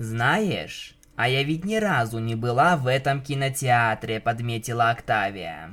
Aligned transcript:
Знаешь, 0.00 0.96
а 1.14 1.28
я 1.28 1.42
ведь 1.42 1.66
ни 1.66 1.76
разу 1.76 2.20
не 2.20 2.34
была 2.34 2.78
в 2.78 2.86
этом 2.86 3.20
кинотеатре, 3.20 4.18
подметила 4.18 4.88
Октавия. 4.88 5.72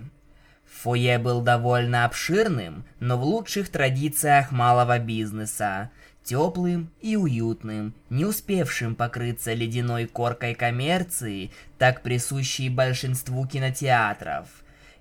Фойе 0.66 1.18
был 1.18 1.40
довольно 1.40 2.04
обширным, 2.04 2.84
но 3.00 3.18
в 3.18 3.24
лучших 3.24 3.70
традициях 3.70 4.52
малого 4.52 5.00
бизнеса. 5.00 5.92
Теплым 6.26 6.92
и 7.00 7.16
уютным, 7.16 7.94
не 8.10 8.26
успевшим 8.26 8.96
покрыться 8.96 9.54
ледяной 9.54 10.08
коркой 10.08 10.56
коммерции, 10.56 11.52
так 11.78 12.02
присущей 12.02 12.68
большинству 12.68 13.48
кинотеатров. 13.48 14.50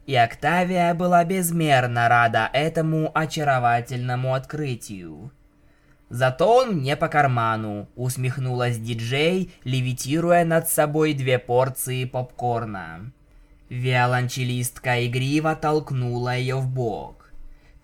И 0.06 0.14
Октавия 0.14 0.94
была 0.94 1.24
безмерно 1.24 2.08
рада 2.08 2.48
этому 2.52 3.10
очаровательному 3.12 4.34
открытию. 4.34 5.32
Зато 6.08 6.48
он 6.48 6.76
мне 6.76 6.96
по 6.96 7.08
карману, 7.08 7.88
усмехнулась 7.96 8.78
диджей, 8.78 9.52
левитируя 9.64 10.44
над 10.44 10.68
собой 10.68 11.14
две 11.14 11.38
порции 11.38 12.04
попкорна. 12.04 13.12
Виолончелистка 13.68 15.04
игриво 15.06 15.56
толкнула 15.56 16.36
ее 16.36 16.56
в 16.56 16.68
бок. 16.68 17.32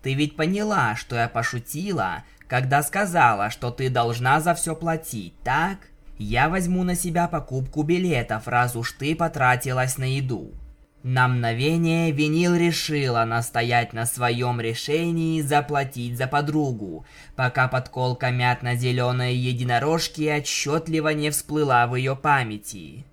Ты 0.01 0.13
ведь 0.13 0.37
поняла, 0.37 0.95
что 0.95 1.17
я 1.17 1.27
пошутила, 1.27 2.23
когда 2.47 2.81
сказала, 2.83 3.49
что 3.49 3.71
ты 3.71 3.89
должна 3.89 4.39
за 4.39 4.53
все 4.53 4.75
платить, 4.75 5.33
так? 5.43 5.77
Я 6.17 6.47
возьму 6.47 6.83
на 6.83 6.95
себя 6.95 7.27
покупку 7.27 7.83
билетов, 7.83 8.47
раз 8.47 8.75
уж 8.75 8.93
ты 8.93 9.15
потратилась 9.15 9.97
на 9.97 10.15
еду. 10.15 10.53
На 11.03 11.27
мгновение 11.27 12.11
Винил 12.11 12.55
решила 12.55 13.25
настоять 13.25 13.91
на 13.91 14.05
своем 14.05 14.61
решении 14.61 15.41
заплатить 15.41 16.17
за 16.17 16.27
подругу, 16.27 17.05
пока 17.35 17.67
подколка 17.67 18.31
мятно-зеленой 18.31 19.35
единорожки 19.35 20.29
отчетливо 20.29 21.09
не 21.09 21.29
всплыла 21.29 21.87
в 21.87 21.95
ее 21.95 22.15
памяти. 22.15 23.05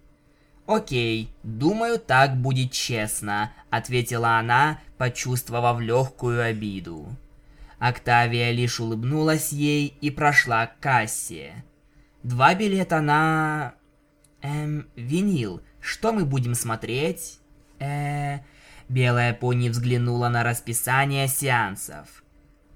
«Окей, 0.67 1.35
думаю, 1.43 1.99
так 1.99 2.37
будет 2.37 2.71
честно»,— 2.71 3.53
ответила 3.71 4.39
она, 4.39 4.79
почувствовав 4.97 5.81
легкую 5.81 6.45
обиду. 6.45 7.09
Октавия 7.81 8.53
лишь 8.53 8.79
улыбнулась 8.79 9.51
ей 9.51 9.97
и 10.01 10.11
прошла 10.11 10.67
к 10.67 10.79
кассе. 10.79 11.65
Два 12.23 12.55
билета 12.55 13.01
на... 13.01 13.75
Эм, 14.43 14.87
винил. 14.95 15.61
Что 15.81 16.13
мы 16.13 16.25
будем 16.25 16.55
смотреть? 16.55 17.41
Э 17.81 18.41
Белая 18.91 19.35
пони 19.35 19.69
взглянула 19.69 20.29
на 20.29 20.43
расписание 20.43 21.29
сеансов. 21.29 22.25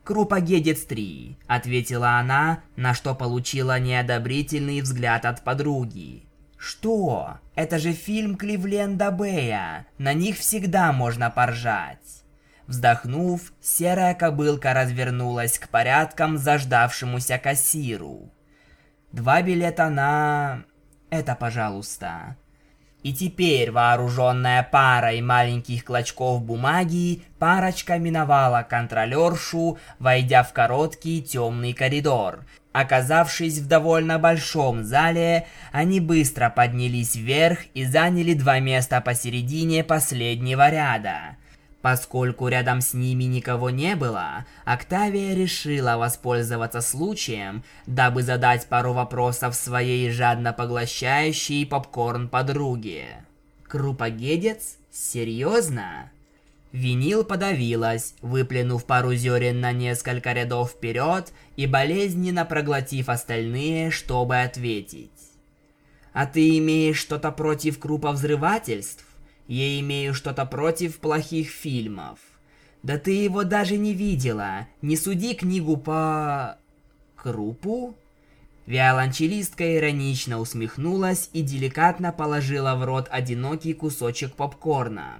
«Крупогедец 0.04 0.86
3»,— 0.86 1.38
ответила 1.48 2.18
она, 2.18 2.62
на 2.76 2.94
что 2.94 3.16
получила 3.16 3.80
неодобрительный 3.80 4.80
взгляд 4.80 5.24
от 5.24 5.42
подруги. 5.42 6.22
«Что? 6.56 7.38
Это 7.56 7.80
же 7.80 7.92
фильм 7.92 8.36
Кливленда 8.36 9.10
Бэя. 9.10 9.86
На 9.98 10.12
них 10.12 10.36
всегда 10.38 10.92
можно 10.92 11.30
поржать». 11.30 12.22
Вздохнув, 12.68 13.52
серая 13.60 14.14
кобылка 14.14 14.72
развернулась 14.72 15.58
к 15.58 15.68
порядкам 15.68 16.38
заждавшемуся 16.38 17.38
кассиру. 17.38 18.30
«Два 19.10 19.42
билета 19.42 19.90
на... 19.90 20.62
это, 21.10 21.34
пожалуйста». 21.34 22.36
И 23.04 23.12
теперь, 23.12 23.70
вооруженная 23.70 24.62
парой 24.62 25.20
маленьких 25.20 25.84
клочков 25.84 26.42
бумаги, 26.42 27.22
парочка 27.38 27.98
миновала 27.98 28.66
контролершу, 28.68 29.78
войдя 29.98 30.42
в 30.42 30.54
короткий 30.54 31.22
темный 31.22 31.74
коридор. 31.74 32.46
Оказавшись 32.72 33.58
в 33.58 33.68
довольно 33.68 34.18
большом 34.18 34.84
зале, 34.84 35.46
они 35.70 36.00
быстро 36.00 36.48
поднялись 36.48 37.14
вверх 37.14 37.58
и 37.74 37.84
заняли 37.84 38.32
два 38.32 38.58
места 38.58 39.02
посередине 39.02 39.84
последнего 39.84 40.70
ряда. 40.70 41.36
Поскольку 41.84 42.48
рядом 42.48 42.80
с 42.80 42.94
ними 42.94 43.24
никого 43.24 43.68
не 43.68 43.94
было, 43.94 44.46
Октавия 44.64 45.34
решила 45.34 45.98
воспользоваться 45.98 46.80
случаем, 46.80 47.62
дабы 47.86 48.22
задать 48.22 48.66
пару 48.68 48.94
вопросов 48.94 49.54
своей 49.54 50.10
жадно 50.10 50.54
поглощающей 50.54 51.66
попкорн 51.66 52.30
подруге. 52.30 53.26
Крупогедец? 53.64 54.78
Серьезно? 54.90 56.10
Винил 56.72 57.22
подавилась, 57.22 58.14
выплюнув 58.22 58.86
пару 58.86 59.12
зерен 59.12 59.60
на 59.60 59.72
несколько 59.72 60.32
рядов 60.32 60.70
вперед 60.70 61.34
и 61.56 61.66
болезненно 61.66 62.46
проглотив 62.46 63.10
остальные, 63.10 63.90
чтобы 63.90 64.40
ответить. 64.40 65.10
«А 66.14 66.24
ты 66.24 66.56
имеешь 66.56 66.96
что-то 66.96 67.30
против 67.30 67.78
круповзрывательств?» 67.78 69.04
Я 69.46 69.78
имею 69.80 70.14
что-то 70.14 70.46
против 70.46 70.98
плохих 70.98 71.50
фильмов. 71.50 72.18
Да 72.82 72.98
ты 72.98 73.12
его 73.12 73.44
даже 73.44 73.76
не 73.76 73.94
видела. 73.94 74.68
Не 74.82 74.96
суди 74.96 75.34
книгу 75.34 75.76
по... 75.76 76.58
Крупу? 77.16 77.96
Виолончелистка 78.66 79.76
иронично 79.76 80.38
усмехнулась 80.38 81.28
и 81.32 81.42
деликатно 81.42 82.12
положила 82.12 82.74
в 82.76 82.84
рот 82.84 83.08
одинокий 83.10 83.74
кусочек 83.74 84.34
попкорна. 84.34 85.18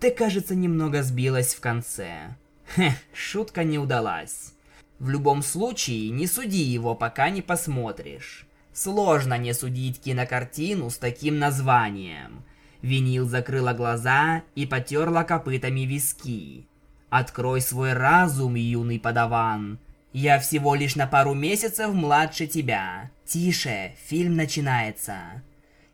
Ты, 0.00 0.10
кажется, 0.10 0.54
немного 0.54 1.02
сбилась 1.02 1.54
в 1.54 1.60
конце. 1.60 2.36
Хе, 2.74 2.94
шутка 3.12 3.64
не 3.64 3.78
удалась. 3.78 4.54
В 4.98 5.10
любом 5.10 5.42
случае, 5.42 6.10
не 6.10 6.26
суди 6.26 6.62
его, 6.62 6.94
пока 6.94 7.30
не 7.30 7.42
посмотришь. 7.42 8.46
Сложно 8.72 9.36
не 9.36 9.52
судить 9.54 10.00
кинокартину 10.00 10.88
с 10.88 10.98
таким 10.98 11.38
названием. 11.38 12.44
Винил 12.82 13.28
закрыла 13.28 13.72
глаза 13.72 14.42
и 14.54 14.66
потерла 14.66 15.24
копытами 15.24 15.80
виски. 15.80 16.66
«Открой 17.10 17.60
свой 17.60 17.94
разум, 17.94 18.54
юный 18.54 19.00
подаван. 19.00 19.78
Я 20.12 20.38
всего 20.38 20.74
лишь 20.74 20.94
на 20.94 21.06
пару 21.06 21.34
месяцев 21.34 21.92
младше 21.92 22.46
тебя. 22.46 23.10
Тише, 23.24 23.94
фильм 24.06 24.36
начинается». 24.36 25.42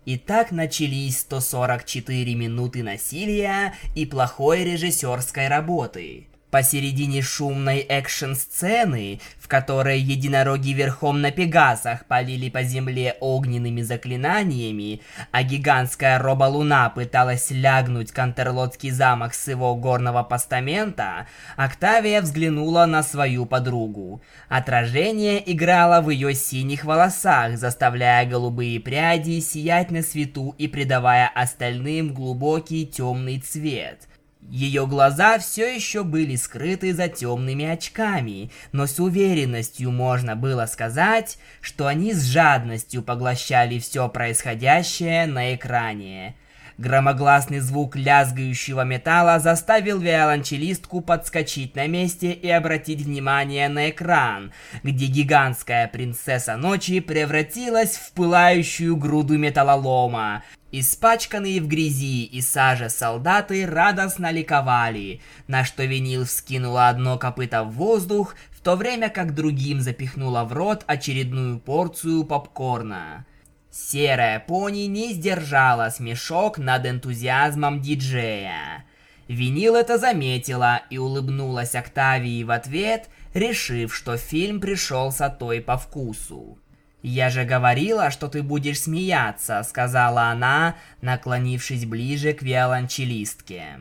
И 0.05 0.19
так 0.19 0.51
начались 0.51 1.21
144 1.21 2.35
минуты 2.35 2.83
насилия 2.83 3.75
и 3.95 4.05
плохой 4.05 4.65
режиссерской 4.65 5.49
работы. 5.49 6.27
Посередине 6.55 7.21
шумной 7.21 7.81
экшн-сцены, 7.81 9.21
в 9.41 9.49
которой 9.49 9.99
единороги 9.99 10.71
верхом 10.71 11.21
на 11.21 11.33
пегасах 11.33 12.07
полили 12.07 12.49
по 12.49 12.63
земле 12.63 13.17
огненными 13.19 13.83
заклинаниями, 13.83 15.01
а 15.33 15.43
гигантская 15.43 16.17
роболуна 16.21 16.91
пыталась 16.91 17.51
лягнуть 17.51 18.13
Кантерлотский 18.13 18.91
замок 18.91 19.35
с 19.35 19.49
его 19.49 19.75
горного 19.75 20.23
постамента, 20.23 21.27
Октавия 21.57 22.23
взглянула 22.23 22.87
на 22.87 23.03
свою 23.03 23.47
подругу. 23.47 24.23
Отражение 24.49 25.43
играло 25.53 26.03
в 26.03 26.11
ее 26.11 26.35
синих 26.35 26.85
волосах, 26.85 27.57
заставляя 27.57 28.27
голубые 28.27 28.79
пряди 28.79 29.41
сиять 29.41 29.91
на 29.91 30.03
свету 30.03 30.55
и 30.57 30.69
придавая 30.69 31.27
остальным 31.35 32.15
глубокий 32.15 32.87
темный 32.87 33.41
цвет– 33.41 34.07
ее 34.51 34.87
глаза 34.87 35.39
все 35.39 35.75
еще 35.75 36.05
были 36.05 36.37
скрыты 36.37 36.93
за 36.93 37.09
темными 37.09 37.65
очками, 37.65 38.51
но 38.73 38.87
с 38.87 39.01
уверенностью 39.01 39.91
можно 39.91 40.37
было 40.37 40.67
сказать, 40.67 41.39
что 41.61 41.87
они 41.87 42.13
с 42.13 42.23
жадностью 42.25 43.03
поглощали 43.03 43.79
все 43.79 44.09
происходящее 44.09 45.27
на 45.27 45.55
экране. 45.55 46.37
Громогласный 46.77 47.61
звук 47.61 47.95
лязгающего 47.95 48.83
металла 48.83 49.39
заставил 49.39 50.01
виолончелистку 50.01 51.01
подскочить 51.01 51.77
на 51.77 51.87
месте 51.87 52.33
и 52.33 52.51
обратить 52.51 53.01
внимание 53.01 53.69
на 53.69 53.91
экран, 53.91 54.53
где 54.83 55.07
гигантская 55.07 55.87
принцесса 55.87 56.57
ночи 56.57 56.99
превратилась 56.99 57.97
в 57.97 58.13
пылающую 58.13 58.97
груду 58.97 59.39
металлолома. 59.39 60.43
Испачканные 60.77 61.61
в 61.61 61.69
грязи 61.69 62.25
и 62.25 62.41
саже 62.41 62.89
солдаты 62.91 63.65
радостно 63.65 64.33
ликовали, 64.33 65.21
на 65.47 65.65
что 65.65 65.85
винил 65.85 66.25
вскинула 66.25 66.89
одно 66.89 67.17
копыто 67.17 67.63
в 67.63 67.71
воздух, 67.75 68.35
в 68.51 68.61
то 68.61 68.75
время 68.75 69.09
как 69.09 69.37
другим 69.37 69.81
запихнула 69.81 70.43
в 70.43 70.53
рот 70.53 70.83
очередную 70.89 71.61
порцию 71.61 72.25
попкорна. 72.25 73.25
Серая 73.71 74.41
пони 74.41 74.87
не 74.87 75.13
сдержала 75.13 75.91
смешок 75.91 76.59
над 76.59 76.87
энтузиазмом 76.87 77.81
диджея. 77.81 78.85
Винил 79.29 79.77
это 79.77 79.97
заметила 79.97 80.83
и 80.91 80.99
улыбнулась 80.99 81.77
Октавии 81.77 82.43
в 82.43 82.51
ответ, 82.51 83.09
решив, 83.33 83.95
что 83.95 84.17
фильм 84.17 84.61
пришелся 84.61 85.29
той 85.29 85.61
по 85.61 85.79
вкусу. 85.79 86.59
«Я 87.07 87.29
же 87.29 87.45
говорила, 87.45 88.11
что 88.11 88.29
ты 88.29 88.43
будешь 88.43 88.81
смеяться»,— 88.81 89.63
сказала 89.69 90.31
она, 90.31 90.77
наклонившись 91.03 91.85
ближе 91.85 92.33
к 92.33 92.41
виолончелистке. 92.41 93.81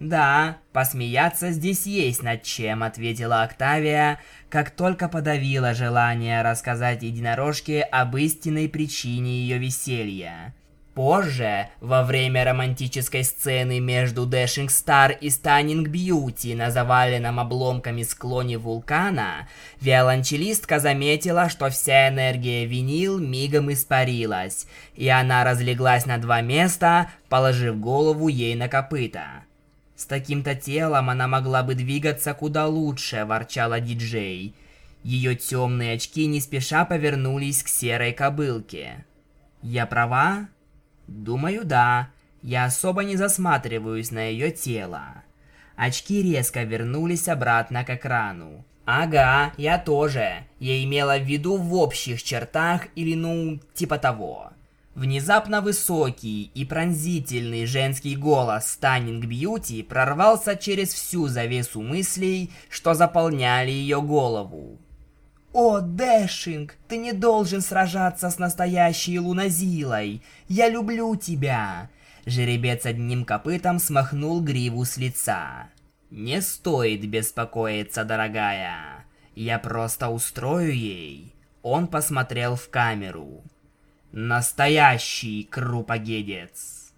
«Да, 0.00 0.56
посмеяться 0.72 1.50
здесь 1.50 1.84
есть 1.84 2.22
над 2.22 2.44
чем»,— 2.44 2.82
ответила 2.82 3.42
Октавия, 3.42 4.20
как 4.48 4.70
только 4.70 5.10
подавила 5.10 5.74
желание 5.74 6.40
рассказать 6.40 7.02
единорожке 7.02 7.82
об 7.82 8.16
истинной 8.16 8.70
причине 8.70 9.42
ее 9.42 9.58
веселья. 9.58 10.54
Позже, 10.94 11.68
во 11.80 12.02
время 12.02 12.44
романтической 12.44 13.24
сцены 13.24 13.80
между 13.80 14.28
Dashing 14.28 14.66
Star 14.66 15.16
и 15.18 15.28
Stunning 15.28 15.84
Beauty 15.84 16.54
на 16.54 16.70
заваленном 16.70 17.40
обломками 17.40 18.02
склоне 18.02 18.58
вулкана, 18.58 19.48
виолончелистка 19.80 20.80
заметила, 20.80 21.48
что 21.48 21.70
вся 21.70 22.10
энергия 22.10 22.66
винил 22.66 23.18
мигом 23.18 23.72
испарилась, 23.72 24.66
и 24.94 25.08
она 25.08 25.44
разлеглась 25.44 26.04
на 26.04 26.18
два 26.18 26.42
места, 26.42 27.10
положив 27.30 27.80
голову 27.80 28.28
ей 28.28 28.54
на 28.54 28.68
копыта. 28.68 29.44
С 29.96 30.04
таким-то 30.04 30.54
телом 30.54 31.08
она 31.08 31.26
могла 31.26 31.62
бы 31.62 31.74
двигаться 31.74 32.34
куда 32.34 32.66
лучше, 32.66 33.24
ворчала 33.24 33.80
диджей. 33.80 34.54
Ее 35.04 35.36
темные 35.36 35.94
очки 35.94 36.26
не 36.26 36.40
спеша 36.40 36.84
повернулись 36.84 37.62
к 37.62 37.68
серой 37.68 38.12
кобылке. 38.12 39.06
Я 39.62 39.86
права? 39.86 40.48
Думаю, 41.12 41.64
да. 41.64 42.08
Я 42.42 42.64
особо 42.64 43.04
не 43.04 43.16
засматриваюсь 43.16 44.10
на 44.10 44.30
ее 44.30 44.50
тело. 44.50 45.22
Очки 45.76 46.22
резко 46.22 46.62
вернулись 46.62 47.28
обратно 47.28 47.84
к 47.84 47.90
экрану. 47.90 48.64
Ага, 48.84 49.52
я 49.56 49.78
тоже. 49.78 50.44
Я 50.58 50.82
имела 50.82 51.18
в 51.18 51.24
виду 51.24 51.56
в 51.56 51.74
общих 51.74 52.22
чертах 52.22 52.88
или 52.96 53.14
ну, 53.14 53.60
типа 53.74 53.98
того. 53.98 54.50
Внезапно 54.94 55.60
высокий 55.60 56.50
и 56.54 56.64
пронзительный 56.64 57.64
женский 57.64 58.16
голос 58.16 58.72
Станинг 58.72 59.24
Бьюти 59.24 59.82
прорвался 59.82 60.56
через 60.56 60.92
всю 60.92 61.28
завесу 61.28 61.80
мыслей, 61.80 62.50
что 62.68 62.92
заполняли 62.92 63.70
ее 63.70 64.02
голову. 64.02 64.78
«О, 65.52 65.80
Дэшинг, 65.80 66.76
ты 66.88 66.96
не 66.96 67.12
должен 67.12 67.60
сражаться 67.60 68.30
с 68.30 68.38
настоящей 68.38 69.18
луназилой! 69.18 70.22
Я 70.48 70.70
люблю 70.70 71.14
тебя!» 71.16 71.90
Жеребец 72.24 72.86
одним 72.86 73.24
копытом 73.24 73.78
смахнул 73.78 74.40
гриву 74.40 74.84
с 74.84 74.96
лица. 74.96 75.68
«Не 76.10 76.40
стоит 76.40 77.06
беспокоиться, 77.08 78.04
дорогая. 78.04 79.04
Я 79.34 79.58
просто 79.58 80.08
устрою 80.08 80.74
ей». 80.74 81.34
Он 81.62 81.86
посмотрел 81.86 82.56
в 82.56 82.70
камеру. 82.70 83.42
«Настоящий 84.10 85.44
крупогедец!» 85.44 86.92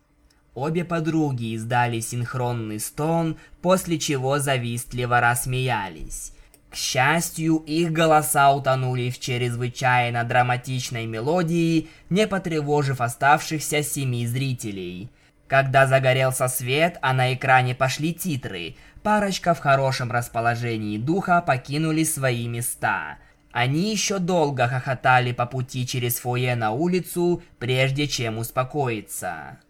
Обе 0.55 0.85
подруги 0.85 1.55
издали 1.55 1.99
синхронный 1.99 2.79
стон, 2.79 3.37
после 3.61 3.99
чего 3.99 4.39
завистливо 4.39 5.21
рассмеялись. 5.21 6.34
К 6.75 6.77
счастью, 6.77 7.59
их 7.69 7.93
голоса 7.93 8.51
утонули 8.51 9.09
в 9.09 9.21
чрезвычайно 9.21 10.25
драматичной 10.25 11.07
мелодии, 11.07 11.89
не 12.11 12.27
потревожив 12.27 13.01
оставшихся 13.01 13.85
семи 13.85 14.27
зрителей. 14.27 15.09
Когда 15.47 15.87
загорелся 15.87 16.49
свет, 16.49 16.99
а 17.01 17.13
на 17.13 17.33
экране 17.33 17.77
пошли 17.77 18.13
титры, 18.13 18.75
парочка 19.05 19.55
в 19.55 19.61
хорошем 19.61 20.11
расположении 20.11 20.99
духа 20.99 21.41
покинули 21.47 22.03
свои 22.03 22.49
места. 22.49 23.19
Они 23.53 23.93
еще 23.93 24.19
долго 24.19 24.67
хохотали 24.67 25.31
по 25.31 25.47
пути 25.47 25.87
через 25.87 26.19
фойе 26.19 26.57
на 26.57 26.73
улицу, 26.73 27.41
прежде 27.61 28.09
чем 28.09 28.39
успокоиться. 28.39 29.61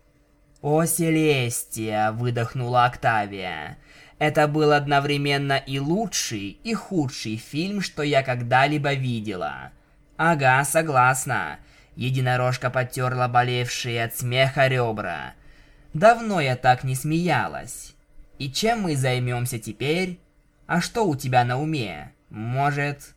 «О, 0.63 0.87
Селестия!»– 0.87 2.13
выдохнула 2.13 2.87
Октавия. 2.87 3.77
Это 4.19 4.47
был 4.47 4.73
одновременно 4.73 5.57
и 5.57 5.79
лучший, 5.79 6.59
и 6.63 6.75
худший 6.75 7.37
фильм, 7.37 7.81
что 7.81 8.03
я 8.03 8.23
когда-либо 8.23 8.95
видела. 8.95 9.73
Ага, 10.17 10.65
согласна. 10.65 11.59
Единорожка 11.97 12.71
потерла 12.71 13.29
болевшие 13.29 14.05
от 14.05 14.15
смеха 14.17 14.69
ребра. 14.69 15.35
Давно 15.93 16.41
я 16.41 16.57
так 16.57 16.85
не 16.85 16.95
смеялась. 16.95 17.95
И 18.39 18.51
чем 18.51 18.83
мы 18.83 18.97
займемся 18.97 19.59
теперь? 19.59 20.19
А 20.67 20.81
что 20.81 21.07
у 21.07 21.15
тебя 21.15 21.45
на 21.45 21.61
уме? 21.61 22.13
Может, 22.31 23.15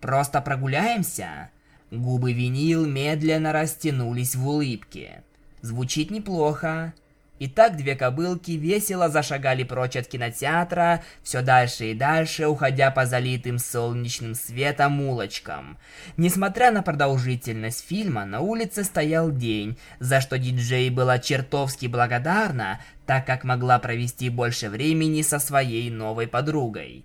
просто 0.00 0.40
прогуляемся? 0.40 1.50
Губы 1.90 2.32
винил 2.32 2.86
медленно 2.86 3.52
растянулись 3.52 4.34
в 4.34 4.46
улыбке. 4.46 5.22
Звучит 5.60 6.10
неплохо. 6.10 6.92
И 7.40 7.48
так 7.48 7.76
две 7.76 7.96
кобылки 7.96 8.52
весело 8.52 9.08
зашагали 9.08 9.64
прочь 9.64 9.96
от 9.96 10.06
кинотеатра, 10.06 11.02
все 11.22 11.42
дальше 11.42 11.90
и 11.90 11.94
дальше, 11.94 12.46
уходя 12.46 12.92
по 12.92 13.06
залитым 13.06 13.58
солнечным 13.58 14.36
светом 14.36 15.00
улочкам. 15.00 15.76
Несмотря 16.16 16.70
на 16.70 16.82
продолжительность 16.82 17.84
фильма, 17.86 18.24
на 18.24 18.40
улице 18.40 18.84
стоял 18.84 19.32
день, 19.32 19.76
за 19.98 20.20
что 20.20 20.38
диджей 20.38 20.90
была 20.90 21.18
чертовски 21.18 21.86
благодарна, 21.86 22.80
так 23.04 23.26
как 23.26 23.42
могла 23.42 23.80
провести 23.80 24.28
больше 24.28 24.68
времени 24.68 25.22
со 25.22 25.40
своей 25.40 25.90
новой 25.90 26.28
подругой. 26.28 27.04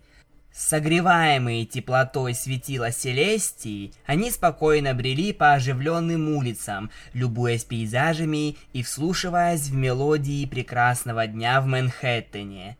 Согреваемые 0.52 1.66
теплотой 1.66 2.34
светила 2.34 2.92
Селестии, 2.92 3.94
они 4.06 4.32
спокойно 4.32 4.94
брели 4.94 5.32
по 5.32 5.54
оживленным 5.54 6.36
улицам, 6.36 6.90
любуясь 7.14 7.64
пейзажами 7.64 8.58
и 8.74 8.82
вслушиваясь 8.82 9.68
в 9.68 9.76
мелодии 9.76 10.46
прекрасного 10.46 11.28
дня 11.28 11.62
в 11.62 11.66
Манхэттене. 11.68 12.78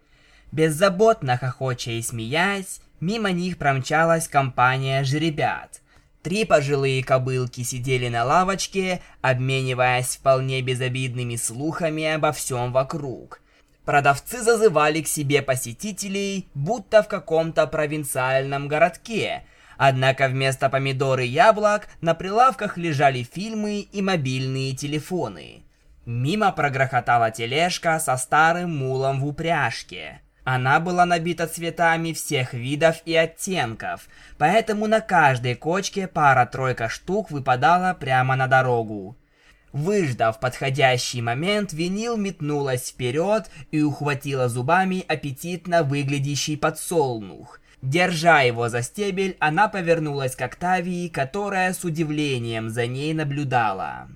Беззаботно 0.52 1.38
хохоча 1.38 1.92
и 1.92 2.02
смеясь, 2.02 2.82
мимо 3.00 3.32
них 3.32 3.58
промчалась 3.58 4.28
компания 4.28 5.04
жеребят. 5.04 5.82
Три 6.24 6.44
пожилые 6.44 7.04
кобылки 7.04 7.62
сидели 7.62 8.10
на 8.10 8.26
лавочке, 8.26 9.00
обмениваясь 9.22 10.18
вполне 10.18 10.62
безобидными 10.62 11.36
слухами 11.36 12.04
обо 12.04 12.32
всем 12.32 12.74
вокруг– 12.74 13.42
Продавцы 13.86 14.42
зазывали 14.42 15.02
к 15.02 15.08
себе 15.08 15.42
посетителей, 15.42 16.48
будто 16.54 17.02
в 17.02 17.08
каком-то 17.08 17.66
провинциальном 17.68 18.68
городке. 18.68 19.44
Однако 19.78 20.28
вместо 20.28 20.70
помидор 20.70 21.20
и 21.20 21.28
яблок 21.28 21.88
на 22.02 22.14
прилавках 22.14 22.78
лежали 22.78 23.24
фильмы 23.24 23.80
и 23.80 24.02
мобильные 24.02 24.76
телефоны. 24.76 25.64
Мимо 26.06 26.52
прогрохотала 26.52 27.32
тележка 27.32 28.00
со 28.00 28.18
старым 28.18 28.76
мулом 28.76 29.22
в 29.22 29.28
упряжке. 29.28 30.22
Она 30.44 30.80
была 30.80 31.06
набита 31.06 31.46
цветами 31.46 32.14
всех 32.14 32.54
видов 32.54 33.04
и 33.06 33.16
оттенков, 33.16 34.08
поэтому 34.38 34.88
на 34.88 35.00
каждой 35.00 35.54
кочке 35.54 36.08
пара-тройка 36.08 36.90
штук 36.90 37.30
выпадала 37.30 37.94
прямо 37.94 38.36
на 38.36 38.48
дорогу. 38.48 39.16
Выждав 39.72 40.40
подходящий 40.40 41.22
момент, 41.22 41.74
винил 41.74 42.18
метнулась 42.18 42.90
вперед 42.90 43.50
и 43.72 43.82
ухватила 43.82 44.50
зубами 44.50 45.06
аппетитно 45.08 45.84
выглядящий 45.84 46.58
подсолнух. 46.58 47.60
Держа 47.82 48.42
его 48.42 48.68
за 48.68 48.82
стебель, 48.82 49.38
она 49.40 49.68
повернулась 49.68 50.36
к 50.36 50.42
Октавии, 50.42 51.08
которая 51.08 51.74
с 51.74 51.84
удивлением 51.84 52.70
за 52.70 52.88
ней 52.88 53.14
наблюдала. 53.14 54.10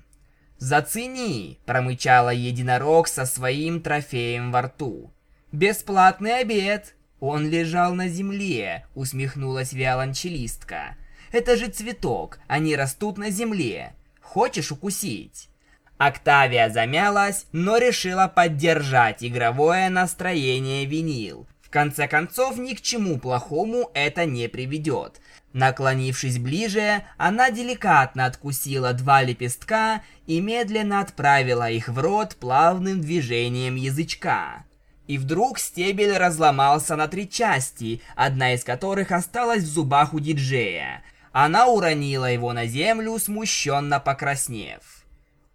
«Зацени!»– 0.58 1.58
промычала 1.66 2.32
единорог 2.32 3.08
со 3.08 3.24
своим 3.24 3.80
трофеем 3.80 4.52
во 4.52 4.62
рту. 4.62 5.12
«Бесплатный 5.52 6.40
обед!» 6.40 6.94
«Он 7.20 7.48
лежал 7.48 7.94
на 7.94 8.08
земле»,– 8.08 8.86
усмехнулась 8.94 9.72
виолончелистка. 9.72 10.96
«Это 11.32 11.56
же 11.56 11.68
цветок, 11.68 12.38
они 12.48 12.76
растут 12.76 13.16
на 13.16 13.30
земле. 13.30 13.94
Хочешь 14.34 14.72
укусить?» 14.72 15.48
Октавия 15.96 16.68
замялась, 16.68 17.46
но 17.52 17.76
решила 17.76 18.26
поддержать 18.26 19.22
игровое 19.22 19.88
настроение 19.90 20.86
винил. 20.86 21.46
В 21.62 21.70
конце 21.70 22.08
концов, 22.08 22.58
ни 22.58 22.74
к 22.74 22.80
чему 22.80 23.20
плохому 23.20 23.92
это 23.94 24.26
не 24.26 24.48
приведет. 24.48 25.20
Наклонившись 25.52 26.38
ближе, 26.38 27.04
она 27.16 27.52
деликатно 27.52 28.26
откусила 28.26 28.92
два 28.92 29.22
лепестка 29.22 30.02
и 30.26 30.40
медленно 30.40 30.98
отправила 30.98 31.70
их 31.70 31.86
в 31.86 31.96
рот 32.00 32.34
плавным 32.34 33.00
движением 33.00 33.76
язычка. 33.76 34.64
И 35.06 35.16
вдруг 35.16 35.60
стебель 35.60 36.16
разломался 36.16 36.96
на 36.96 37.06
три 37.06 37.30
части, 37.30 38.02
одна 38.16 38.54
из 38.54 38.64
которых 38.64 39.12
осталась 39.12 39.62
в 39.62 39.68
зубах 39.68 40.12
у 40.12 40.18
диджея. 40.18 41.04
Она 41.36 41.66
уронила 41.66 42.30
его 42.30 42.52
на 42.52 42.66
землю, 42.66 43.18
смущенно 43.18 43.98
покраснев. 43.98 45.04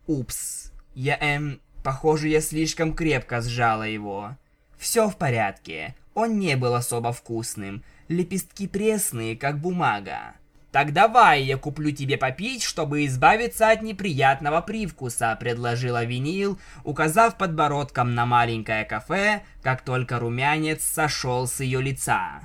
Упс. 0.08 0.74
Я, 0.94 1.18
эм, 1.22 1.62
похоже, 1.86 2.28
я 2.28 2.42
слишком 2.42 2.94
крепко 2.94 3.40
сжала 3.40 3.84
его. 3.84 4.36
Все 4.78 5.08
в 5.08 5.16
порядке. 5.16 5.96
Он 6.16 6.38
не 6.38 6.58
был 6.58 6.74
особо 6.74 7.14
вкусным. 7.14 7.82
Лепестки 8.10 8.68
пресные, 8.68 9.38
как 9.38 9.62
бумага. 9.62 10.34
Так 10.74 10.92
давай 10.92 11.44
я 11.44 11.56
куплю 11.56 11.92
тебе 11.92 12.18
попить, 12.18 12.62
чтобы 12.62 13.06
избавиться 13.06 13.72
от 13.72 13.82
неприятного 13.82 14.60
привкуса, 14.60 15.34
предложила 15.40 16.04
винил, 16.04 16.60
указав 16.84 17.38
подбородком 17.38 18.16
на 18.16 18.26
маленькое 18.26 18.84
кафе, 18.84 19.44
как 19.64 19.84
только 19.86 20.20
румянец 20.20 20.84
сошел 20.84 21.48
с 21.48 21.62
ее 21.62 21.82
лица. 21.82 22.42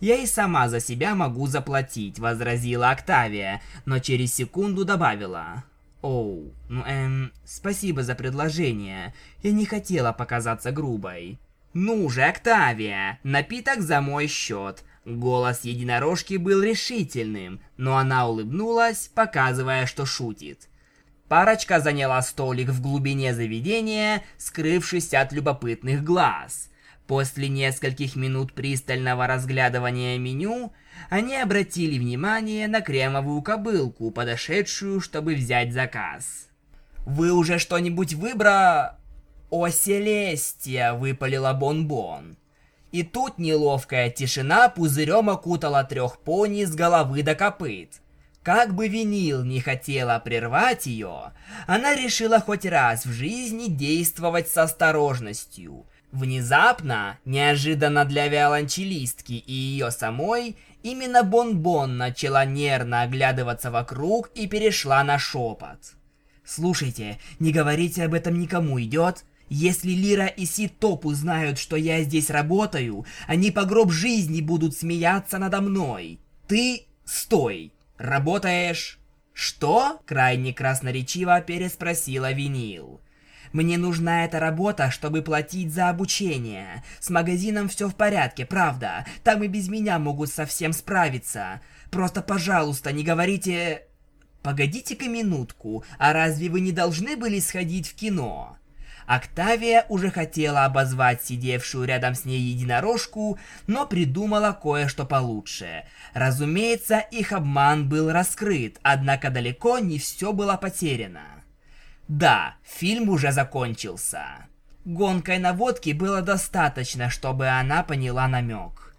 «Я 0.00 0.16
и 0.16 0.26
сама 0.26 0.68
за 0.68 0.80
себя 0.80 1.14
могу 1.14 1.46
заплатить»,— 1.46 2.18
возразила 2.20 2.90
Октавия, 2.90 3.62
но 3.84 3.98
через 3.98 4.34
секунду 4.34 4.84
добавила. 4.84 5.64
«Оу, 6.02 6.52
ну 6.68 6.82
эм, 6.84 7.32
спасибо 7.44 8.02
за 8.02 8.14
предложение. 8.14 9.14
Я 9.42 9.52
не 9.52 9.64
хотела 9.64 10.12
показаться 10.12 10.72
грубой». 10.72 11.38
«Ну 11.72 12.08
же, 12.08 12.22
Октавия, 12.22 13.18
напиток 13.22 13.80
за 13.80 14.00
мой 14.00 14.26
счет». 14.28 14.84
Голос 15.04 15.64
единорожки 15.64 16.36
был 16.36 16.62
решительным, 16.62 17.60
но 17.76 17.98
она 17.98 18.26
улыбнулась, 18.26 19.10
показывая, 19.14 19.84
что 19.84 20.06
шутит. 20.06 20.68
Парочка 21.28 21.80
заняла 21.80 22.22
столик 22.22 22.68
в 22.68 22.80
глубине 22.80 23.34
заведения, 23.34 24.22
скрывшись 24.38 25.12
от 25.12 25.32
любопытных 25.32 26.04
глаз. 26.04 26.70
После 27.06 27.48
нескольких 27.48 28.16
минут 28.16 28.54
пристального 28.54 29.26
разглядывания 29.26 30.16
меню, 30.16 30.72
они 31.10 31.36
обратили 31.36 31.98
внимание 31.98 32.66
на 32.66 32.80
кремовую 32.80 33.42
кобылку, 33.42 34.10
подошедшую, 34.10 35.00
чтобы 35.00 35.34
взять 35.34 35.72
заказ. 35.72 36.48
«Вы 37.04 37.32
уже 37.32 37.58
что-нибудь 37.58 38.14
выбра...» 38.14 38.98
«О, 39.50 39.68
Селестия!»— 39.68 40.92
выпалила 40.94 41.52
Бон-Бон. 41.52 42.38
И 42.90 43.02
тут 43.02 43.38
неловкая 43.38 44.08
тишина 44.08 44.68
пузырем 44.70 45.28
окутала 45.28 45.84
трех 45.84 46.18
пони 46.20 46.64
с 46.64 46.74
головы 46.74 47.22
до 47.22 47.34
копыт. 47.34 48.00
Как 48.42 48.74
бы 48.74 48.88
винил 48.88 49.44
не 49.44 49.60
хотела 49.60 50.18
прервать 50.18 50.86
ее, 50.86 51.32
она 51.66 51.94
решила 51.94 52.40
хоть 52.40 52.64
раз 52.64 53.04
в 53.04 53.12
жизни 53.12 53.68
действовать 53.68 54.48
с 54.48 54.56
осторожностью. 54.56 55.86
Внезапно, 56.14 57.18
неожиданно 57.24 58.04
для 58.04 58.28
виолончелистки 58.28 59.32
и 59.32 59.52
ее 59.52 59.90
самой, 59.90 60.56
именно 60.84 61.24
Бон-Бон 61.24 61.96
начала 61.96 62.44
нервно 62.44 63.02
оглядываться 63.02 63.72
вокруг 63.72 64.30
и 64.36 64.46
перешла 64.46 65.02
на 65.02 65.18
шепот. 65.18 65.96
«Слушайте, 66.44 67.18
не 67.40 67.50
говорите 67.50 68.04
об 68.04 68.14
этом 68.14 68.38
никому, 68.38 68.80
идет?» 68.80 69.24
Если 69.48 69.90
Лира 69.90 70.26
и 70.26 70.46
Ситоп 70.46 71.04
узнают, 71.04 71.58
что 71.58 71.74
я 71.76 72.02
здесь 72.02 72.30
работаю, 72.30 73.04
они 73.26 73.50
по 73.50 73.64
гроб 73.64 73.90
жизни 73.90 74.40
будут 74.40 74.76
смеяться 74.76 75.38
надо 75.38 75.60
мной. 75.60 76.20
Ты 76.46 76.86
стой. 77.04 77.72
Работаешь? 77.98 78.98
Что? 79.32 80.00
Крайне 80.06 80.54
красноречиво 80.54 81.40
переспросила 81.42 82.32
Винил. 82.32 83.00
Мне 83.54 83.78
нужна 83.78 84.24
эта 84.24 84.40
работа, 84.40 84.90
чтобы 84.90 85.22
платить 85.22 85.72
за 85.72 85.88
обучение. 85.88 86.82
С 86.98 87.08
магазином 87.08 87.68
все 87.68 87.88
в 87.88 87.94
порядке, 87.94 88.44
правда. 88.44 89.06
Там 89.22 89.44
и 89.44 89.46
без 89.46 89.68
меня 89.68 90.00
могут 90.00 90.30
совсем 90.30 90.72
справиться. 90.72 91.60
Просто, 91.90 92.20
пожалуйста, 92.20 92.90
не 92.90 93.04
говорите... 93.04 93.84
Погодите-ка 94.42 95.08
минутку, 95.08 95.84
а 95.98 96.12
разве 96.12 96.48
вы 96.50 96.60
не 96.60 96.72
должны 96.72 97.16
были 97.16 97.38
сходить 97.38 97.88
в 97.88 97.94
кино? 97.94 98.58
Октавия 99.06 99.86
уже 99.88 100.10
хотела 100.10 100.64
обозвать 100.64 101.22
сидевшую 101.22 101.86
рядом 101.86 102.16
с 102.16 102.24
ней 102.24 102.40
единорожку, 102.40 103.38
но 103.68 103.86
придумала 103.86 104.50
кое-что 104.60 105.06
получше. 105.06 105.84
Разумеется, 106.12 106.98
их 106.98 107.32
обман 107.32 107.88
был 107.88 108.10
раскрыт, 108.10 108.80
однако 108.82 109.30
далеко 109.30 109.78
не 109.78 110.00
все 110.00 110.32
было 110.32 110.56
потеряно. 110.56 111.43
Да, 112.08 112.56
фильм 112.62 113.08
уже 113.08 113.32
закончился. 113.32 114.46
Гонкой 114.84 115.38
на 115.38 115.54
водке 115.54 115.94
было 115.94 116.20
достаточно, 116.20 117.08
чтобы 117.08 117.48
она 117.48 117.82
поняла 117.82 118.28
намек. 118.28 118.94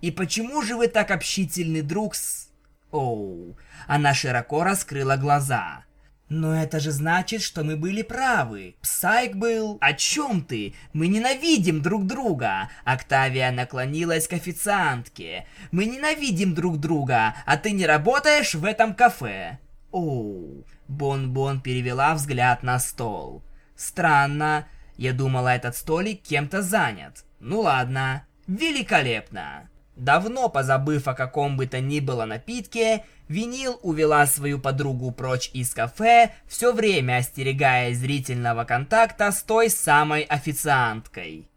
И 0.00 0.10
почему 0.10 0.62
же 0.62 0.76
вы 0.76 0.88
так 0.88 1.10
общительный 1.10 1.82
друг 1.82 2.14
с... 2.14 2.48
Оу, 2.92 3.56
она 3.88 4.14
широко 4.14 4.62
раскрыла 4.62 5.16
глаза. 5.16 5.84
Но 6.28 6.54
это 6.54 6.80
же 6.80 6.90
значит, 6.90 7.42
что 7.42 7.64
мы 7.64 7.76
были 7.76 8.02
правы. 8.02 8.76
Псайк 8.80 9.34
был... 9.34 9.78
О 9.80 9.92
чем 9.92 10.44
ты? 10.44 10.74
Мы 10.92 11.08
ненавидим 11.08 11.82
друг 11.82 12.06
друга. 12.06 12.70
Октавия 12.84 13.50
наклонилась 13.50 14.28
к 14.28 14.32
официантке. 14.32 15.46
Мы 15.70 15.86
ненавидим 15.86 16.54
друг 16.54 16.78
друга, 16.78 17.34
а 17.46 17.56
ты 17.56 17.72
не 17.72 17.84
работаешь 17.84 18.54
в 18.54 18.64
этом 18.64 18.94
кафе. 18.94 19.58
Оу. 19.90 20.64
Бон-Бон 20.88 21.60
перевела 21.60 22.14
взгляд 22.14 22.62
на 22.62 22.78
стол. 22.78 23.42
Странно. 23.76 24.66
Я 24.96 25.12
думала, 25.12 25.48
этот 25.48 25.76
столик 25.76 26.22
кем-то 26.22 26.62
занят. 26.62 27.24
Ну 27.40 27.60
ладно. 27.60 28.26
Великолепно. 28.46 29.68
Давно 29.96 30.48
позабыв 30.48 31.06
о 31.06 31.14
каком 31.14 31.56
бы 31.56 31.66
то 31.66 31.80
ни 31.80 32.00
было 32.00 32.24
напитке, 32.24 33.04
Винил 33.28 33.78
увела 33.82 34.26
свою 34.26 34.58
подругу 34.58 35.12
прочь 35.12 35.50
из 35.54 35.72
кафе, 35.72 36.32
все 36.46 36.72
время 36.72 37.18
остерегая 37.18 37.94
зрительного 37.94 38.64
контакта 38.64 39.30
с 39.30 39.42
той 39.42 39.70
самой 39.70 40.22
официанткой. 40.22 41.48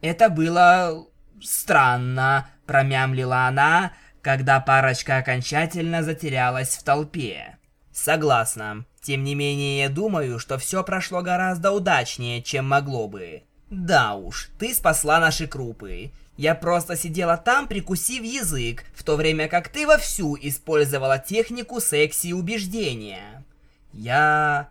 Это 0.00 0.30
было 0.30 1.06
странно, 1.40 2.48
промямлила 2.66 3.46
она, 3.46 3.92
когда 4.22 4.58
парочка 4.60 5.18
окончательно 5.18 6.02
затерялась 6.02 6.76
в 6.76 6.82
толпе. 6.82 7.58
Согласна. 7.94 8.84
Тем 9.00 9.22
не 9.22 9.36
менее, 9.36 9.78
я 9.78 9.88
думаю, 9.88 10.40
что 10.40 10.58
все 10.58 10.82
прошло 10.82 11.22
гораздо 11.22 11.70
удачнее, 11.70 12.42
чем 12.42 12.68
могло 12.68 13.06
бы. 13.06 13.44
Да 13.70 14.14
уж, 14.14 14.50
ты 14.58 14.74
спасла 14.74 15.20
наши 15.20 15.46
крупы. 15.46 16.10
Я 16.36 16.56
просто 16.56 16.96
сидела 16.96 17.36
там, 17.36 17.68
прикусив 17.68 18.24
язык, 18.24 18.84
в 18.94 19.04
то 19.04 19.14
время 19.14 19.46
как 19.46 19.68
ты 19.68 19.86
вовсю 19.86 20.36
использовала 20.40 21.18
технику 21.20 21.80
секси 21.80 22.32
убеждения. 22.32 23.44
Я... 23.92 24.68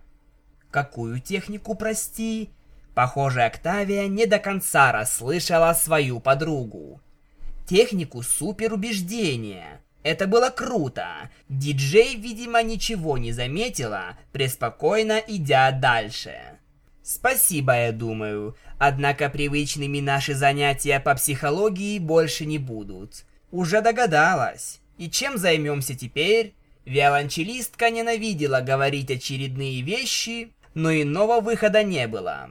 Какую 0.70 1.22
технику, 1.22 1.76
прости? 1.76 2.50
Похоже, 2.94 3.44
Октавия 3.44 4.08
не 4.08 4.26
до 4.26 4.40
конца 4.40 4.92
расслышала 4.92 5.74
свою 5.74 6.20
подругу. 6.20 7.00
Технику 7.68 8.22
суперубеждения. 8.22 9.80
Это 10.04 10.28
было 10.28 10.50
круто. 10.50 11.32
Диджей, 11.48 12.16
видимо, 12.16 12.62
ничего 12.62 13.18
не 13.18 13.32
заметила, 13.32 14.18
преспокойно 14.34 15.22
идя 15.26 15.72
дальше. 15.72 16.36
Спасибо, 17.02 17.74
я 17.74 17.92
думаю. 17.92 18.56
Однако 18.78 19.30
привычными 19.30 20.00
наши 20.00 20.36
занятия 20.36 21.00
по 21.00 21.16
психологии 21.16 22.00
больше 22.00 22.46
не 22.46 22.58
будут. 22.58 23.26
Уже 23.52 23.82
догадалась. 23.82 24.82
И 24.98 25.10
чем 25.10 25.38
займемся 25.38 25.96
теперь? 25.96 26.54
Виолончелистка 26.86 27.90
ненавидела 27.90 28.60
говорить 28.60 29.10
очередные 29.10 29.82
вещи, 29.82 30.52
но 30.74 30.92
иного 30.92 31.40
выхода 31.40 31.82
не 31.84 32.08
было. 32.08 32.50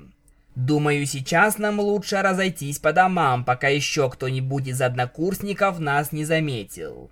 Думаю, 0.55 1.07
сейчас 1.07 1.59
нам 1.59 1.81
лучше 1.81 2.21
разойтись 2.21 2.79
по 2.79 2.93
домам, 2.93 3.45
пока 3.45 3.69
еще 3.69 4.11
кто-нибудь 4.11 4.69
из 4.69 4.81
однокурсников 4.81 5.79
нас 5.81 6.13
не 6.13 6.25
заметил. 6.25 7.11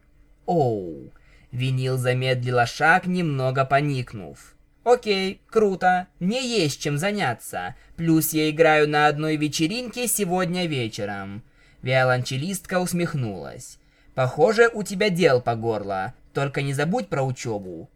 Оу. 0.51 1.13
Винил 1.53 1.97
замедлила 1.97 2.67
шаг, 2.67 3.07
немного 3.07 3.65
поникнув. 3.65 4.57
Окей, 4.83 5.41
круто. 5.49 6.09
Мне 6.19 6.45
есть 6.45 6.81
чем 6.81 6.99
заняться. 6.99 7.77
Плюс 7.95 8.33
я 8.33 8.51
играю 8.51 8.89
на 8.89 9.07
одной 9.07 9.37
вечеринке 9.37 10.09
сегодня 10.09 10.67
вечером. 10.67 11.45
Виолончелистка 11.83 12.81
усмехнулась. 12.81 13.79
Похоже, 14.17 14.69
у 14.75 14.83
тебя 14.83 15.09
дел 15.09 15.41
по 15.41 15.55
горло. 15.55 16.15
Только 16.35 16.63
не 16.63 16.73
забудь 16.73 17.07
про 17.07 17.23
учебу. 17.23 17.89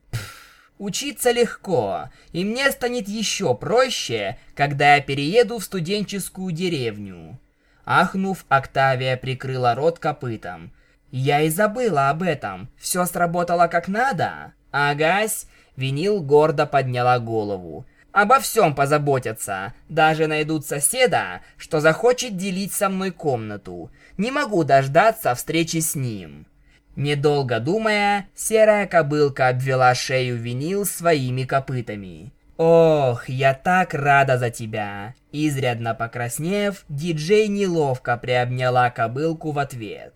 учиться 0.79 1.33
легко, 1.33 2.11
и 2.31 2.45
мне 2.45 2.71
станет 2.71 3.09
еще 3.09 3.57
проще, 3.57 4.39
когда 4.55 4.95
я 4.95 5.01
перееду 5.01 5.59
в 5.59 5.65
студенческую 5.65 6.53
деревню. 6.53 7.37
Ахнув, 7.85 8.45
Октавия 8.49 9.17
прикрыла 9.17 9.75
рот 9.75 9.99
копытом. 9.99 10.71
Я 11.17 11.43
и 11.43 11.49
забыла 11.49 12.11
об 12.11 12.25
этом. 12.25 12.69
Все 12.77 13.07
сработало 13.07 13.69
как 13.69 13.87
надо. 13.87 14.53
Агась, 14.73 15.47
Винил 15.77 16.21
гордо 16.21 16.67
подняла 16.67 17.21
голову. 17.21 17.87
Обо 18.11 18.41
всем 18.41 18.75
позаботятся. 18.75 19.75
Даже 19.89 20.27
найдут 20.27 20.67
соседа, 20.67 21.41
что 21.57 21.79
захочет 21.79 22.37
делить 22.37 22.73
со 22.73 22.89
мной 22.89 23.13
комнату. 23.13 23.93
Не 24.19 24.33
могу 24.33 24.65
дождаться 24.65 25.37
встречи 25.37 25.79
с 25.79 25.95
ним. 25.95 26.49
Недолго 26.97 27.61
думая, 27.61 28.27
серая 28.35 28.89
кобылка 28.89 29.47
обвела 29.47 29.95
шею 29.95 30.37
винил 30.37 30.85
своими 30.85 31.45
копытами. 31.45 32.33
«Ох, 32.57 33.29
я 33.29 33.55
так 33.55 33.95
рада 33.95 34.37
за 34.37 34.51
тебя!» 34.51 35.15
Изрядно 35.31 35.95
покраснев, 35.95 36.85
диджей 36.89 37.47
неловко 37.47 38.17
приобняла 38.17 38.91
кобылку 38.91 39.53
в 39.53 39.61
ответ. 39.61 40.15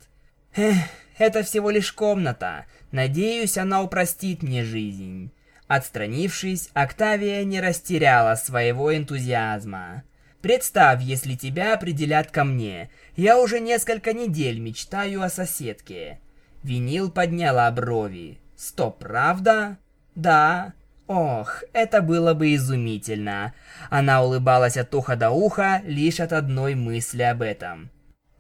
«Эх, 0.55 0.76
это 1.19 1.43
всего 1.43 1.71
лишь 1.71 1.93
комната. 1.93 2.67
Надеюсь, 2.93 3.59
она 3.59 3.83
упростит 3.83 4.43
мне 4.43 4.64
жизнь. 4.64 5.33
Отстранившись, 5.67 6.71
Октавия 6.73 7.45
не 7.45 7.61
растеряла 7.61 8.37
своего 8.37 8.97
энтузиазма. 8.97 10.05
Представь, 10.40 11.02
если 11.02 11.35
тебя 11.35 11.75
определят 11.75 12.31
ко 12.31 12.45
мне. 12.45 12.90
Я 13.17 13.38
уже 13.38 13.61
несколько 13.61 14.12
недель 14.12 14.61
мечтаю 14.61 15.23
о 15.23 15.28
соседке. 15.28 16.21
Винил 16.62 17.11
подняла 17.11 17.71
брови. 17.71 18.38
Стоп, 18.57 18.99
правда? 18.99 19.78
Да. 20.14 20.73
Ох, 21.09 21.64
это 21.73 22.02
было 22.02 22.35
бы 22.35 22.55
изумительно. 22.55 23.55
Она 23.90 24.23
улыбалась 24.23 24.76
от 24.76 24.95
уха 24.95 25.17
до 25.17 25.31
уха 25.31 25.83
лишь 25.85 26.21
от 26.21 26.33
одной 26.33 26.75
мысли 26.75 27.23
об 27.23 27.43
этом. 27.43 27.90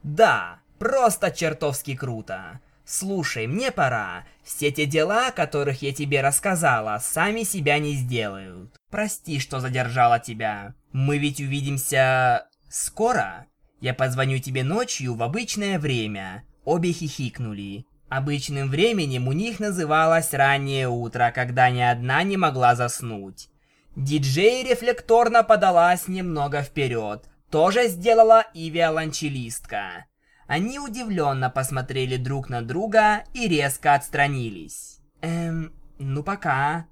Да, 0.02 0.57
просто 0.78 1.30
чертовски 1.30 1.94
круто. 1.96 2.60
Слушай, 2.84 3.46
мне 3.46 3.70
пора. 3.70 4.24
Все 4.42 4.70
те 4.72 4.86
дела, 4.86 5.28
о 5.28 5.32
которых 5.32 5.82
я 5.82 5.92
тебе 5.92 6.22
рассказала, 6.22 6.98
сами 7.02 7.42
себя 7.42 7.78
не 7.78 7.92
сделают. 7.92 8.74
Прости, 8.90 9.40
что 9.40 9.60
задержала 9.60 10.18
тебя. 10.18 10.74
Мы 10.92 11.18
ведь 11.18 11.40
увидимся... 11.40 12.46
скоро? 12.70 13.46
Я 13.80 13.92
позвоню 13.92 14.38
тебе 14.38 14.64
ночью 14.64 15.14
в 15.14 15.22
обычное 15.22 15.78
время. 15.78 16.44
Обе 16.64 16.92
хихикнули. 16.92 17.84
Обычным 18.08 18.70
временем 18.70 19.28
у 19.28 19.32
них 19.32 19.60
называлось 19.60 20.32
раннее 20.32 20.88
утро, 20.88 21.30
когда 21.34 21.68
ни 21.68 21.82
одна 21.82 22.22
не 22.22 22.38
могла 22.38 22.74
заснуть. 22.74 23.50
Диджей 23.96 24.62
рефлекторно 24.62 25.42
подалась 25.42 26.08
немного 26.08 26.62
вперед. 26.62 27.28
Тоже 27.50 27.88
сделала 27.88 28.46
и 28.54 28.70
виолончелистка. 28.70 30.06
Они 30.48 30.78
удивленно 30.78 31.50
посмотрели 31.50 32.16
друг 32.16 32.48
на 32.48 32.62
друга 32.62 33.24
и 33.34 33.46
резко 33.46 33.94
отстранились. 33.94 34.98
Эм, 35.20 35.72
ну 35.98 36.22
пока. 36.22 36.86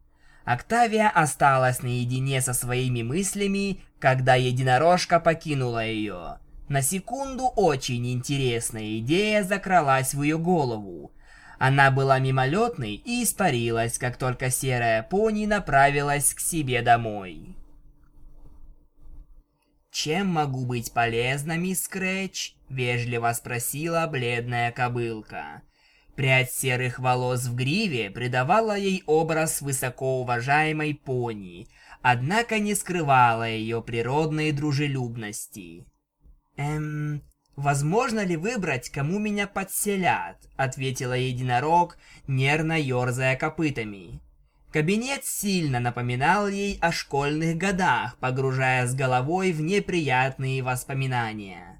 Октавия 0.44 1.08
осталась 1.08 1.82
наедине 1.82 2.42
со 2.42 2.52
своими 2.52 3.02
мыслями, 3.02 3.80
когда 3.98 4.34
единорожка 4.34 5.20
покинула 5.20 5.84
ее. 5.84 6.38
На 6.68 6.82
секунду 6.82 7.46
очень 7.46 8.12
интересная 8.12 8.98
идея 8.98 9.42
закралась 9.42 10.12
в 10.12 10.22
ее 10.22 10.36
голову. 10.36 11.12
Она 11.58 11.90
была 11.90 12.18
мимолетной 12.18 12.96
и 12.96 13.24
испарилась, 13.24 13.96
как 13.96 14.18
только 14.18 14.50
серая 14.50 15.02
пони 15.02 15.46
направилась 15.46 16.34
к 16.34 16.40
себе 16.40 16.82
домой. 16.82 17.56
«Чем 19.90 20.26
могу 20.26 20.66
быть 20.66 20.92
полезна, 20.92 21.56
мисс 21.56 21.84
Скретч?»— 21.84 22.54
вежливо 22.68 23.32
спросила 23.32 24.06
бледная 24.06 24.72
кобылка. 24.72 25.62
Прядь 26.16 26.50
серых 26.50 26.98
волос 26.98 27.44
в 27.44 27.54
гриве 27.54 28.10
придавала 28.10 28.76
ей 28.76 29.02
образ 29.06 29.60
высокоуважаемой 29.60 30.94
пони, 30.94 31.68
однако 32.00 32.58
не 32.58 32.74
скрывала 32.74 33.46
ее 33.46 33.82
природной 33.82 34.52
дружелюбности. 34.52 35.84
«Эм, 36.56 37.22
возможно 37.54 38.24
ли 38.24 38.36
выбрать, 38.36 38.88
кому 38.88 39.18
меня 39.18 39.46
подселят?»— 39.46 40.38
ответила 40.56 41.12
единорог, 41.12 41.98
нервно 42.26 42.80
ерзая 42.80 43.36
копытами. 43.36 44.20
Кабинет 44.72 45.24
сильно 45.24 45.80
напоминал 45.80 46.48
ей 46.48 46.78
о 46.80 46.92
школьных 46.92 47.56
годах, 47.56 48.16
погружая 48.18 48.86
с 48.86 48.94
головой 48.94 49.52
в 49.52 49.60
неприятные 49.60 50.62
воспоминания. 50.62 51.75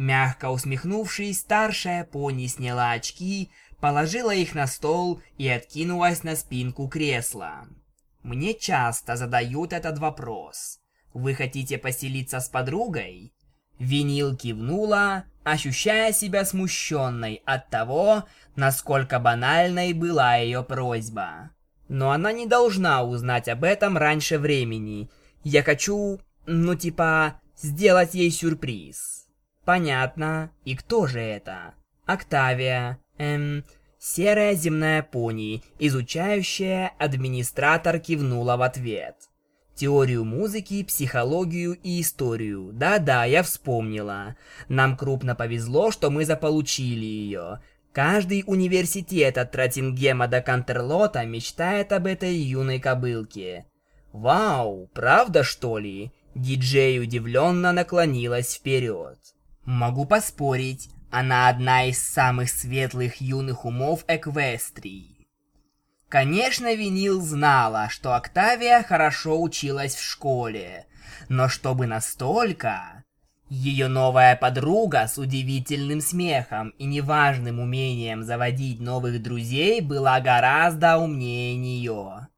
Мягко 0.00 0.50
усмехнувшись, 0.50 1.40
старшая 1.40 2.04
пони 2.04 2.46
сняла 2.46 2.92
очки, 2.92 3.50
положила 3.80 4.34
их 4.34 4.54
на 4.54 4.66
стол 4.66 5.20
и 5.36 5.46
откинулась 5.46 6.22
на 6.24 6.36
спинку 6.36 6.88
кресла. 6.88 7.66
Мне 8.22 8.54
часто 8.54 9.16
задают 9.16 9.74
этот 9.74 9.98
вопрос. 9.98 10.80
Вы 11.12 11.34
хотите 11.34 11.76
поселиться 11.76 12.40
с 12.40 12.48
подругой? 12.48 13.34
Винил 13.78 14.34
кивнула, 14.34 15.24
ощущая 15.44 16.14
себя 16.14 16.46
смущенной 16.46 17.42
от 17.44 17.68
того, 17.68 18.24
насколько 18.56 19.18
банальной 19.18 19.92
была 19.92 20.36
ее 20.36 20.62
просьба. 20.62 21.50
Но 21.88 22.10
она 22.10 22.32
не 22.32 22.46
должна 22.46 23.02
узнать 23.02 23.48
об 23.48 23.64
этом 23.64 23.98
раньше 23.98 24.38
времени. 24.38 25.10
Я 25.44 25.62
хочу, 25.62 26.20
ну 26.46 26.74
типа, 26.74 27.38
сделать 27.54 28.14
ей 28.14 28.30
сюрприз. 28.30 29.19
Понятно. 29.70 30.50
И 30.64 30.74
кто 30.74 31.06
же 31.06 31.20
это? 31.20 31.74
Октавия. 32.04 32.98
Эм, 33.18 33.64
серая 34.00 34.54
земная 34.54 35.00
пони, 35.04 35.62
изучающая 35.78 36.90
администратор 36.98 38.00
кивнула 38.00 38.56
в 38.56 38.62
ответ. 38.62 39.14
Теорию 39.76 40.24
музыки, 40.24 40.82
психологию 40.82 41.78
и 41.84 42.00
историю. 42.00 42.70
Да-да, 42.72 43.24
я 43.26 43.44
вспомнила. 43.44 44.34
Нам 44.68 44.96
крупно 44.96 45.36
повезло, 45.36 45.92
что 45.92 46.10
мы 46.10 46.24
заполучили 46.24 47.04
ее. 47.04 47.60
Каждый 47.92 48.42
университет 48.48 49.38
от 49.38 49.52
Тротингема 49.52 50.26
до 50.26 50.40
Кантерлота 50.40 51.24
мечтает 51.24 51.92
об 51.92 52.06
этой 52.06 52.34
юной 52.34 52.80
кобылке. 52.80 53.66
Вау, 54.12 54.90
правда 54.92 55.44
что 55.44 55.78
ли? 55.78 56.10
Диджей 56.34 57.00
удивленно 57.00 57.70
наклонилась 57.70 58.56
вперед. 58.56 59.16
Могу 59.64 60.06
поспорить, 60.06 60.90
она 61.10 61.48
одна 61.48 61.84
из 61.84 61.98
самых 61.98 62.50
светлых 62.50 63.20
юных 63.20 63.64
умов 63.64 64.04
Эквестрии. 64.08 65.28
Конечно, 66.08 66.74
Винил 66.74 67.20
знала, 67.20 67.88
что 67.88 68.14
Октавия 68.14 68.82
хорошо 68.82 69.40
училась 69.40 69.94
в 69.94 70.02
школе, 70.02 70.86
но 71.28 71.48
чтобы 71.48 71.86
настолько... 71.86 73.04
Ее 73.48 73.88
новая 73.88 74.36
подруга 74.36 75.08
с 75.08 75.18
удивительным 75.18 76.00
смехом 76.00 76.68
и 76.78 76.84
неважным 76.84 77.58
умением 77.58 78.22
заводить 78.22 78.78
новых 78.78 79.20
друзей 79.20 79.80
была 79.80 80.20
гораздо 80.20 80.98
умнее 80.98 81.56
нее. 81.56 82.28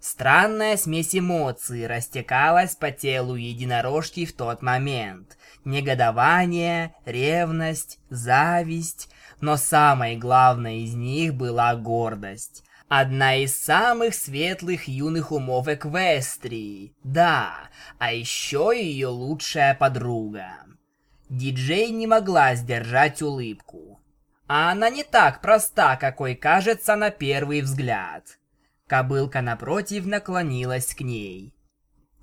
Странная 0.00 0.78
смесь 0.78 1.14
эмоций 1.14 1.86
растекалась 1.86 2.74
по 2.74 2.90
телу 2.90 3.34
единорожки 3.34 4.24
в 4.24 4.32
тот 4.32 4.62
момент. 4.62 5.36
Негодование, 5.64 6.94
ревность, 7.04 8.00
зависть, 8.10 9.08
но 9.40 9.56
самой 9.56 10.16
главной 10.16 10.82
из 10.82 10.94
них 10.94 11.34
была 11.34 11.74
гордость. 11.76 12.64
Одна 12.88 13.36
из 13.36 13.58
самых 13.58 14.14
светлых 14.14 14.86
юных 14.86 15.32
умов 15.32 15.68
Эквестрии. 15.68 16.94
Да, 17.04 17.54
а 17.98 18.12
еще 18.12 18.72
ее 18.74 19.06
лучшая 19.06 19.74
подруга. 19.74 20.48
Диджей 21.28 21.90
не 21.90 22.06
могла 22.06 22.54
сдержать 22.54 23.22
улыбку. 23.22 24.00
А 24.48 24.72
она 24.72 24.90
не 24.90 25.04
так 25.04 25.40
проста, 25.40 25.96
какой 25.96 26.34
кажется 26.34 26.94
на 26.96 27.10
первый 27.10 27.62
взгляд. 27.62 28.38
Кобылка 28.86 29.40
напротив 29.40 30.04
наклонилась 30.04 30.94
к 30.94 31.00
ней. 31.00 31.54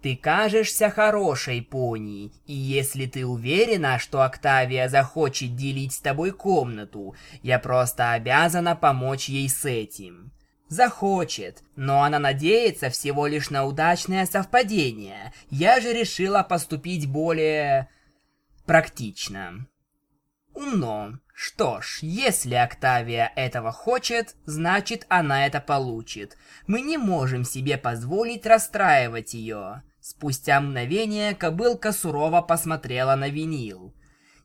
Ты 0.01 0.15
кажешься 0.15 0.89
хорошей 0.89 1.61
пони, 1.61 2.31
и 2.45 2.53
если 2.53 3.05
ты 3.05 3.25
уверена, 3.25 3.99
что 3.99 4.21
Октавия 4.21 4.87
захочет 4.87 5.57
делить 5.57 5.93
с 5.93 5.99
тобой 5.99 6.31
комнату, 6.31 7.15
я 7.43 7.59
просто 7.59 8.13
обязана 8.13 8.77
помочь 8.77 9.27
ей 9.27 9.49
с 9.49 9.65
этим. 9.65 10.31
Захочет, 10.69 11.63
но 11.75 12.03
она 12.03 12.17
надеется 12.17 12.89
всего 12.89 13.27
лишь 13.27 13.49
на 13.49 13.65
удачное 13.65 14.25
совпадение. 14.25 15.33
Я 15.49 15.81
же 15.81 15.91
решила 15.91 16.43
поступить 16.43 17.09
более... 17.09 17.89
практично. 18.65 19.67
Умно. 20.53 21.19
Что 21.33 21.81
ж, 21.81 21.99
если 22.01 22.55
Октавия 22.55 23.31
этого 23.35 23.71
хочет, 23.71 24.35
значит 24.45 25.05
она 25.09 25.45
это 25.45 25.61
получит. 25.61 26.37
Мы 26.67 26.81
не 26.81 26.97
можем 26.97 27.45
себе 27.45 27.77
позволить 27.77 28.45
расстраивать 28.45 29.33
ее. 29.33 29.81
Спустя 30.01 30.61
мгновение 30.61 31.35
кобылка 31.35 31.91
сурово 31.91 32.41
посмотрела 32.41 33.15
на 33.15 33.29
винил. 33.29 33.93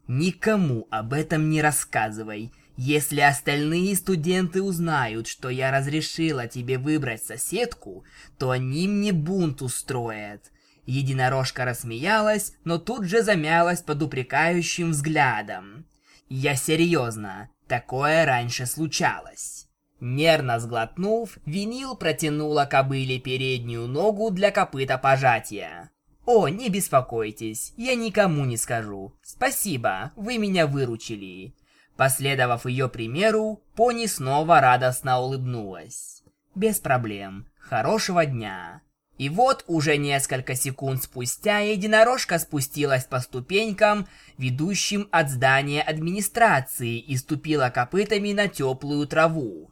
Никому 0.08 0.86
об 0.90 1.12
этом 1.12 1.48
не 1.48 1.62
рассказывай. 1.62 2.52
Если 2.76 3.20
остальные 3.20 3.94
студенты 3.96 4.62
узнают, 4.62 5.28
что 5.28 5.48
я 5.48 5.70
разрешила 5.70 6.48
тебе 6.48 6.76
выбрать 6.76 7.24
соседку, 7.24 8.04
то 8.36 8.50
они 8.50 8.88
мне 8.88 9.12
бунт 9.12 9.62
устроят. 9.62 10.50
Единорожка 10.84 11.64
рассмеялась, 11.64 12.52
но 12.64 12.78
тут 12.78 13.04
же 13.04 13.22
замялась 13.22 13.80
под 13.80 14.02
упрекающим 14.02 14.90
взглядом. 14.90 15.86
Я 16.28 16.56
серьезно, 16.56 17.48
такое 17.68 18.26
раньше 18.26 18.66
случалось. 18.66 19.63
Нервно 20.06 20.60
сглотнув, 20.60 21.38
винил 21.46 21.96
протянула 21.96 22.66
кобыле 22.66 23.18
переднюю 23.18 23.88
ногу 23.88 24.30
для 24.30 24.50
копыта 24.50 24.98
пожатия. 24.98 25.90
«О, 26.26 26.46
не 26.48 26.68
беспокойтесь, 26.68 27.72
я 27.78 27.94
никому 27.94 28.44
не 28.44 28.58
скажу. 28.58 29.14
Спасибо, 29.22 30.12
вы 30.14 30.36
меня 30.36 30.66
выручили. 30.66 31.54
Последовав 31.96 32.66
ее 32.66 32.90
примеру, 32.90 33.62
пони 33.76 34.04
снова 34.04 34.60
радостно 34.60 35.20
улыбнулась. 35.20 36.22
«Без 36.54 36.80
проблем. 36.80 37.46
Хорошего 37.58 38.26
дня!» 38.26 38.82
И 39.16 39.30
вот 39.30 39.64
уже 39.68 39.96
несколько 39.96 40.54
секунд 40.54 41.02
спустя 41.02 41.60
единорожка 41.60 42.38
спустилась 42.38 43.04
по 43.04 43.20
ступенькам, 43.20 44.06
ведущим 44.36 45.08
от 45.12 45.30
здания 45.30 45.80
администрации, 45.80 46.98
и 46.98 47.16
ступила 47.16 47.70
копытами 47.70 48.34
на 48.34 48.48
теплую 48.48 49.06
траву. 49.06 49.70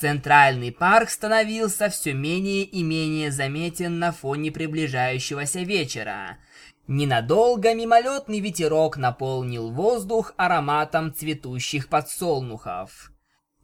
Центральный 0.00 0.72
парк 0.72 1.10
становился 1.10 1.90
все 1.90 2.14
менее 2.14 2.62
и 2.62 2.82
менее 2.82 3.30
заметен 3.30 3.98
на 3.98 4.12
фоне 4.12 4.50
приближающегося 4.50 5.60
вечера. 5.60 6.38
Ненадолго 6.86 7.74
мимолетный 7.74 8.40
ветерок 8.40 8.96
наполнил 8.96 9.70
воздух 9.70 10.32
ароматом 10.38 11.12
цветущих 11.14 11.88
подсолнухов. 11.88 13.12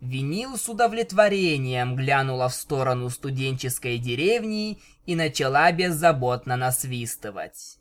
Винил 0.03 0.59
с 0.59 0.68
удовлетворением 0.68 1.96
глянула 1.96 2.51
в 2.51 2.55
сторону 2.55 3.09
студенческой 3.09 3.96
деревни 3.96 4.79
и 5.07 5.16
начала 5.16 5.72
беззаботно 5.72 6.57
насвистывать. 6.57 7.79